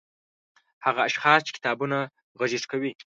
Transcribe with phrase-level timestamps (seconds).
[0.85, 1.97] هغه اشخاص چې کتابونه
[2.39, 2.91] غږيز کوي